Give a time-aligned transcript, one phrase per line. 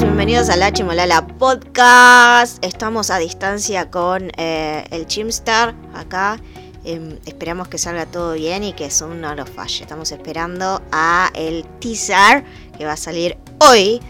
[0.00, 2.62] bienvenidos a La Chimolala Podcast.
[2.64, 6.40] Estamos a distancia con eh, el Chimstar acá.
[6.84, 9.82] Em, esperamos que salga todo bien y que Zoom no lo falle.
[9.82, 12.42] Estamos esperando a el teaser
[12.76, 14.00] que va a salir hoy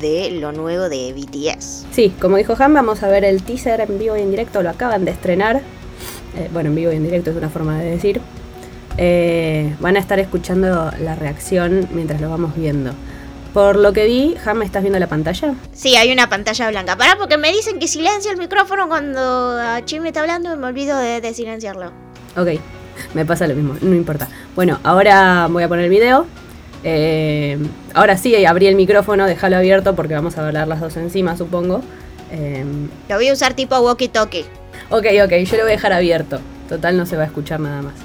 [0.00, 1.86] de lo nuevo de BTS.
[1.90, 4.62] Sí, como dijo Han, vamos a ver el teaser en vivo y en directo.
[4.62, 5.62] Lo acaban de estrenar.
[6.36, 8.20] Eh, bueno, en vivo y en directo es una forma de decir.
[8.98, 12.92] Eh, van a estar escuchando la reacción mientras lo vamos viendo.
[13.54, 15.54] Por lo que vi, Ham, ¿estás viendo la pantalla?
[15.72, 16.96] Sí, hay una pantalla blanca.
[16.96, 20.98] Pará, porque me dicen que silencia el micrófono cuando Chim está hablando y me olvido
[20.98, 21.92] de, silenciarlo.
[22.36, 22.58] Ok,
[23.14, 24.26] me pasa lo mismo, no importa.
[24.56, 26.26] Bueno, ahora voy a poner el video.
[26.82, 27.56] Eh,
[27.94, 31.80] ahora sí, abrí el micrófono, déjalo abierto porque vamos a hablar las dos encima, supongo.
[32.32, 32.64] Eh,
[33.08, 34.46] lo voy a usar tipo walkie-talkie.
[34.90, 36.40] Ok, ok, yo lo voy a dejar abierto.
[36.68, 38.03] Total, no se va a escuchar nada más.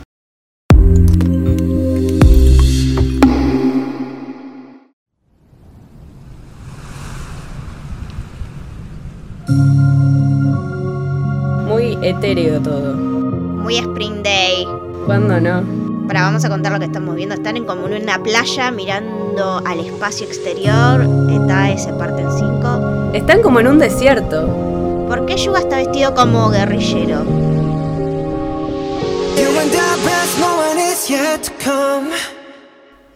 [12.10, 12.96] Etéreo todo.
[12.96, 14.66] Muy Spring Day.
[15.06, 15.64] ¿Cuándo no?
[16.08, 17.36] Pero vamos a contar lo que estamos viendo.
[17.36, 21.06] Están en como en una playa mirando al espacio exterior.
[21.30, 23.12] Está ese parte en 5.
[23.14, 24.48] Están como en un desierto.
[25.08, 27.24] ¿Por qué Yuga está vestido como guerrillero?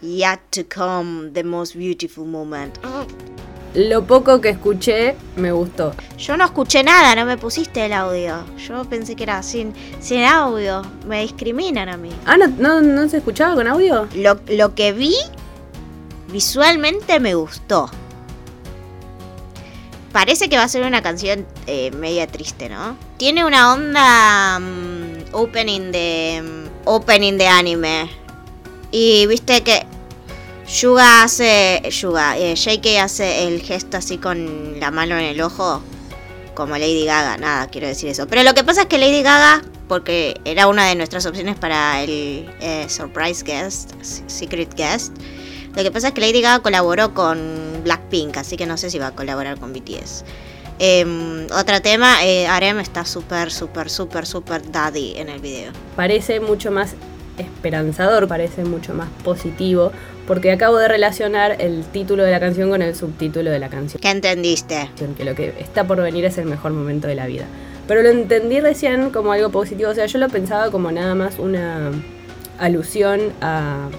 [0.02, 2.77] Yet to come, the most beautiful moment.
[3.76, 5.96] Lo poco que escuché me gustó.
[6.18, 8.44] Yo no escuché nada, no me pusiste el audio.
[8.68, 10.84] Yo pensé que era sin, sin audio.
[11.08, 12.12] Me discriminan a mí.
[12.26, 14.08] Ah, ¿no, no, se escuchaba con audio?
[14.16, 15.16] Lo, lo que vi
[16.28, 17.90] visualmente me gustó.
[20.12, 22.96] Parece que va a ser una canción eh, media triste, ¿no?
[23.18, 28.10] Tiene una onda mm, opening de mm, opening de anime.
[28.92, 29.88] Y viste que
[30.74, 31.84] Yuga hace.
[31.92, 35.84] Yuga, eh, JK hace el gesto así con la mano en el ojo.
[36.56, 38.28] Como Lady Gaga, nada, quiero decir eso.
[38.28, 42.02] Pero lo que pasa es que Lady Gaga, porque era una de nuestras opciones para
[42.02, 45.16] el eh, Surprise Guest, Secret Guest.
[45.76, 48.98] Lo que pasa es que Lady Gaga colaboró con Blackpink, así que no sé si
[48.98, 50.26] va a colaborar con BTS.
[50.80, 55.72] Em, otro tema, eh, Arem está súper, súper, súper, súper daddy en el video.
[55.95, 56.95] Parece mucho más
[57.38, 59.92] esperanzador, parece mucho más positivo,
[60.27, 64.02] porque acabo de relacionar el título de la canción con el subtítulo de la canción.
[64.02, 64.89] ¿Qué entendiste?
[65.17, 67.45] Que lo que está por venir es el mejor momento de la vida.
[67.88, 71.38] Pero lo entendí recién como algo positivo, o sea, yo lo pensaba como nada más
[71.39, 71.92] una
[72.60, 73.89] alusión a,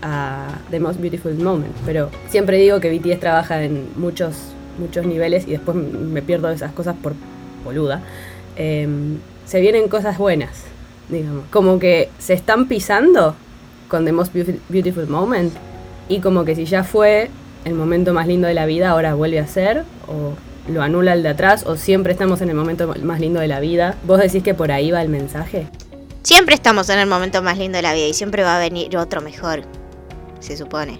[0.00, 4.36] a The Most Beautiful Moment, pero siempre digo que BTS trabaja en muchos,
[4.78, 7.12] muchos niveles y después me pierdo esas cosas por
[7.64, 8.00] boluda.
[8.56, 10.64] Em, se vienen cosas buenas,
[11.50, 13.34] como que se están pisando
[13.88, 14.34] con The Most
[14.68, 15.52] Beautiful Moment.
[16.08, 17.30] Y como que si ya fue
[17.64, 20.34] el momento más lindo de la vida, ahora vuelve a ser, o
[20.70, 23.60] lo anula el de atrás, o siempre estamos en el momento más lindo de la
[23.60, 23.96] vida.
[24.04, 25.66] ¿Vos decís que por ahí va el mensaje?
[26.22, 28.96] Siempre estamos en el momento más lindo de la vida y siempre va a venir
[28.96, 29.62] otro mejor,
[30.40, 30.98] se supone.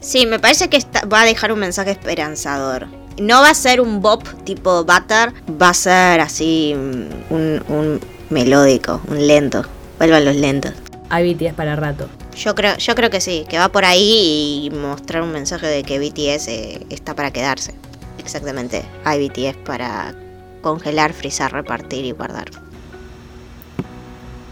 [0.00, 0.78] Sí, me parece que
[1.12, 2.86] va a dejar un mensaje esperanzador.
[3.20, 9.00] No va a ser un bop tipo Butter, va a ser así mm, un melódico,
[9.08, 9.64] un lento.
[9.98, 10.72] Vuelvan los lentos
[11.10, 12.08] hay BTS para rato.
[12.36, 15.82] Yo creo, yo creo que sí, que va por ahí y mostrar un mensaje de
[15.82, 17.74] que BTS eh, está para quedarse.
[18.18, 20.14] Exactamente, hay BTS para
[20.62, 22.46] congelar, frizar, repartir y guardar.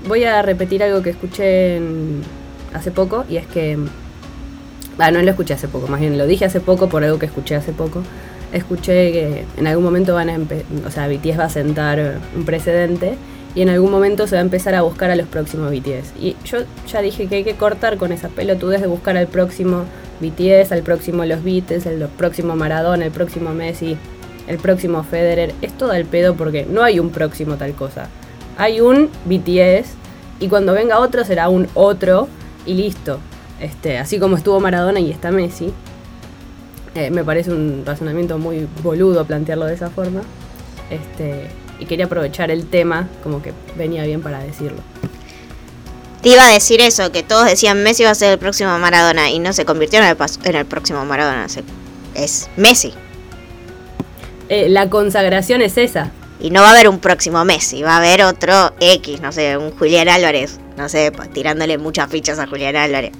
[0.06, 1.80] Voy a repetir algo que escuché
[2.74, 3.78] hace poco y es que...
[4.98, 7.26] Ah, no lo escuché hace poco, más bien lo dije hace poco por algo que
[7.26, 8.02] escuché hace poco.
[8.52, 10.38] Escuché que en algún momento van a
[10.86, 13.16] o sea, BTS va a sentar un precedente
[13.58, 16.12] y en algún momento se va a empezar a buscar a los próximos BTS.
[16.20, 19.82] Y yo ya dije que hay que cortar con esa pelotudez de buscar al próximo
[20.20, 23.96] BTS, al próximo Los Beatles, el próximo Maradona, el próximo Messi,
[24.46, 25.54] el próximo Federer.
[25.60, 28.06] Es todo el pedo porque no hay un próximo tal cosa.
[28.58, 29.88] Hay un BTS
[30.38, 32.28] y cuando venga otro será un otro
[32.64, 33.18] y listo.
[33.58, 35.72] Este, así como estuvo Maradona y está Messi.
[36.94, 40.20] Eh, me parece un razonamiento muy boludo plantearlo de esa forma.
[40.90, 44.82] Este, y quería aprovechar el tema como que venía bien para decirlo.
[46.22, 49.30] Te iba a decir eso, que todos decían Messi va a ser el próximo Maradona
[49.30, 51.46] y no se convirtió en el, en el próximo Maradona,
[52.14, 52.92] es Messi.
[54.48, 56.10] Eh, la consagración es esa.
[56.40, 59.56] Y no va a haber un próximo Messi, va a haber otro X, no sé,
[59.56, 63.12] un Julián Álvarez, no sé, tirándole muchas fichas a Julián Álvarez.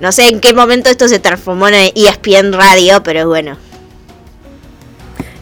[0.00, 3.56] No sé en qué momento esto se transformó en ESPN Radio, pero bueno.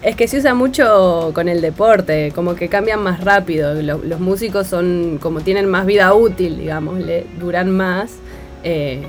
[0.03, 3.81] Es que se usa mucho con el deporte, como que cambian más rápido.
[3.81, 6.99] Los, músicos son como tienen más vida útil, digamos,
[7.39, 8.17] duran más.
[8.65, 9.03] Eh,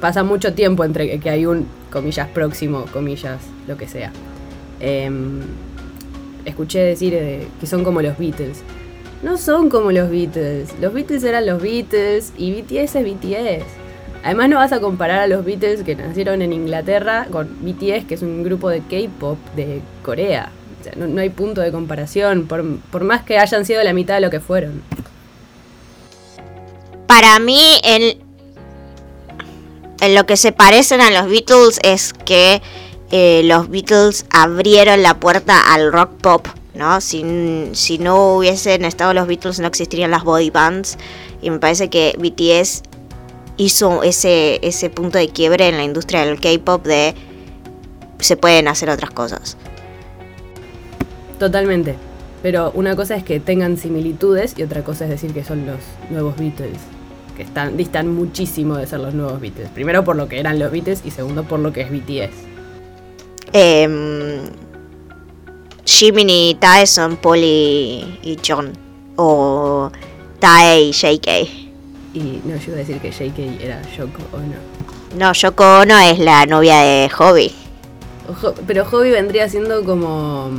[0.00, 4.12] pasa mucho tiempo entre que hay un comillas, próximo, comillas, lo que sea.
[4.78, 5.40] Em,
[6.44, 8.62] escuché decir eh, que son como los Beatles.
[9.22, 10.68] No son como los Beatles.
[10.82, 13.83] Los Beatles eran los Beatles y BTS es BTS.
[14.24, 18.14] Además no vas a comparar a los Beatles que nacieron en Inglaterra con BTS, que
[18.14, 20.50] es un grupo de K-Pop de Corea.
[20.80, 24.14] O sea, no, hay punto de comparación, por, por más que hayan sido la mitad
[24.14, 24.82] de lo que fueron.
[27.06, 28.16] Para mí, en,
[30.14, 32.62] lo que se parecen a los Beatles es que
[33.10, 37.02] eh, los Beatles abrieron la puerta al rock pop, ¿no?
[37.02, 40.96] Si, si no hubiesen estado los Beatles no existirían las body bands
[41.42, 42.93] y me parece que BTS
[43.56, 47.14] hizo ese, ese punto de quiebre en la industria del K-pop de
[48.18, 49.56] se pueden hacer otras cosas.
[51.38, 51.96] Totalmente.
[52.42, 55.78] Pero una cosa es que tengan similitudes y otra cosa es decir que son los
[56.10, 56.78] nuevos Beatles
[57.36, 59.68] que están, distan muchísimo de ser los nuevos Beatles.
[59.70, 62.34] Primero por lo que eran los Beatles y segundo por lo que es BTS.
[63.52, 64.50] Eh,
[65.84, 68.72] Jimmy y Tae son Paul y, John.
[69.16, 69.90] O
[70.40, 71.63] Tae y JK.
[72.14, 74.54] Y no, yo iba a decir que JK era Yoko Ono.
[75.18, 77.52] No, Yoko Ono es la novia de Hobby.
[78.66, 80.50] pero Hobby vendría siendo como.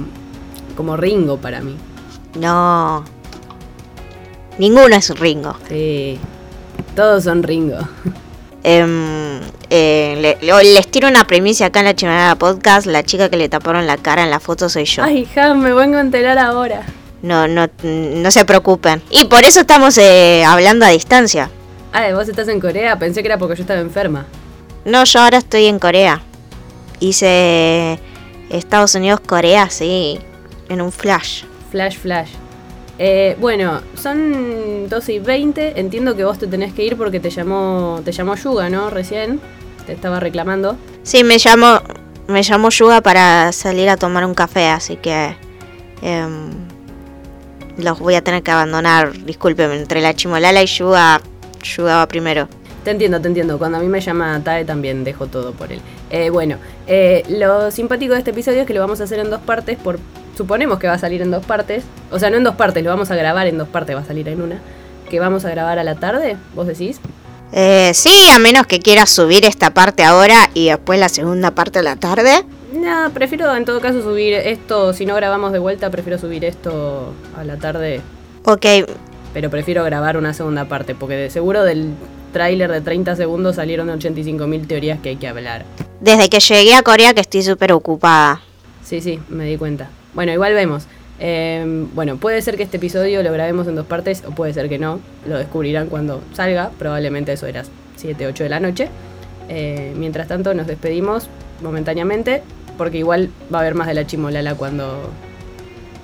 [0.75, 1.75] como Ringo para mí.
[2.37, 3.05] No.
[4.57, 5.55] Ninguno es Ringo.
[5.69, 6.19] Sí.
[6.95, 7.77] Todos son Ringo.
[8.63, 12.87] Em, eh, les tiro una premisa acá en la chimenea podcast.
[12.87, 15.03] La chica que le taparon la cara en la foto soy yo.
[15.03, 16.83] Ay, hija, me vengo a enterar ahora.
[17.25, 19.01] No, no, no se preocupen.
[19.09, 21.49] Y por eso estamos eh, hablando a distancia.
[21.91, 22.99] Ah, vos estás en Corea.
[22.99, 24.27] Pensé que era porque yo estaba enferma.
[24.85, 26.21] No, yo ahora estoy en Corea.
[26.99, 27.99] Hice
[28.51, 30.19] Estados Unidos, Corea, sí.
[30.69, 31.45] En un flash.
[31.71, 32.29] Flash, flash.
[32.99, 35.79] Eh, bueno, son 12 y 20.
[35.79, 38.91] Entiendo que vos te tenés que ir porque te llamó, te llamó Yuga, ¿no?
[38.91, 39.41] Recién.
[39.87, 40.77] Te estaba reclamando.
[41.01, 41.81] Sí, me llamó,
[42.27, 45.35] me llamó Yuga para salir a tomar un café, así que
[46.03, 46.64] em,
[47.77, 49.13] los voy a tener que abandonar.
[49.25, 51.21] Discúlpeme, entre la chimolala y Yuga,
[51.63, 52.47] Yuga va primero.
[52.83, 53.57] Te entiendo, te entiendo.
[53.57, 55.81] Cuando a mí me llama Tae también dejo todo por él.
[56.11, 56.57] Eh, bueno,
[56.87, 59.77] eh, lo simpático de este episodio es que lo vamos a hacer en dos partes
[59.77, 59.99] por
[60.35, 62.89] suponemos que va a salir en dos partes, o sea, no en dos partes, lo
[62.89, 64.59] vamos a grabar en dos partes, va a salir en una,
[65.09, 66.99] que vamos a grabar a la tarde, vos decís.
[67.51, 71.79] Eh, sí, a menos que quieras subir esta parte ahora y después la segunda parte
[71.79, 72.43] a la tarde.
[72.85, 77.13] No, prefiero en todo caso subir esto, si no grabamos de vuelta, prefiero subir esto
[77.35, 78.01] a la tarde.
[78.43, 78.63] Ok.
[79.33, 81.95] Pero prefiero grabar una segunda parte, porque de seguro del
[82.31, 85.65] tráiler de 30 segundos salieron 85.000 teorías que hay que hablar.
[85.99, 88.43] Desde que llegué a Corea que estoy súper ocupada.
[88.83, 89.89] Sí, sí, me di cuenta.
[90.13, 90.85] Bueno, igual vemos.
[91.17, 94.69] Em, bueno, puede ser que este episodio lo grabemos en dos partes o puede ser
[94.69, 94.99] que no.
[95.27, 96.69] Lo descubrirán cuando salga.
[96.77, 97.63] Probablemente eso era
[97.95, 98.89] 7, 8 de la noche.
[99.49, 101.29] Eh, mientras tanto nos despedimos
[101.61, 102.43] momentáneamente
[102.77, 105.09] porque igual va a haber más de la chimolala cuando,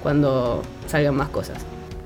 [0.01, 1.57] cuando salgan más cosas.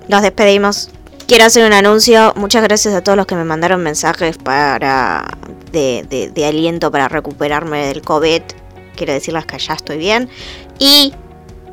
[0.07, 0.89] Nos despedimos.
[1.27, 2.33] Quiero hacer un anuncio.
[2.35, 5.25] Muchas gracias a todos los que me mandaron mensajes para
[5.71, 8.41] de, de aliento para recuperarme del COVID.
[8.95, 10.29] Quiero decirles que ya estoy bien.
[10.79, 11.13] Y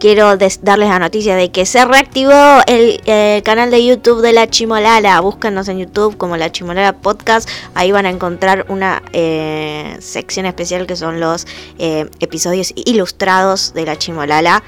[0.03, 2.33] quiero darles la noticia de que se reactivó
[2.67, 3.01] el,
[3.45, 5.21] canal de YouTube de La Chimolala.
[5.21, 7.49] Búscanos en YouTube como La Chimolala Podcast.
[7.77, 11.47] Ahí van a encontrar una eh, sección especial que son los
[11.79, 14.65] eh, episodios ilustrados de La Chimolala.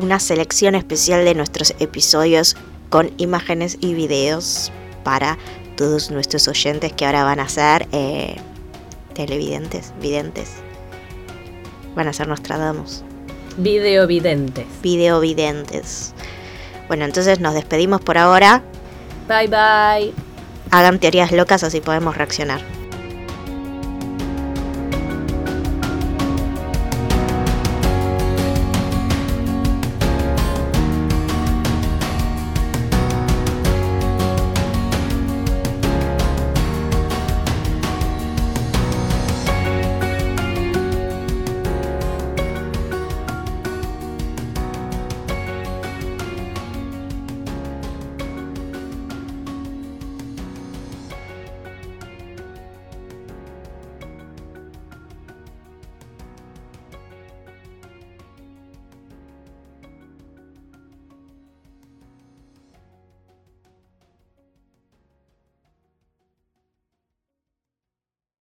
[0.00, 2.56] Una selección especial de nuestros episodios
[2.90, 4.72] con imágenes y videos
[5.04, 5.38] para
[5.76, 8.34] todos nuestros oyentes que ahora van a ser eh,
[9.14, 10.54] televidentes, videntes.
[11.94, 13.04] Van a ser Nostradamus.
[13.56, 14.66] Videovidentes.
[14.82, 16.14] Videovidentes.
[16.88, 18.62] Bueno, entonces nos despedimos por ahora.
[19.28, 20.12] Bye bye.
[20.70, 22.60] Hagan teorías locas así podemos reaccionar.